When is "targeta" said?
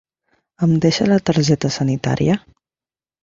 1.29-1.71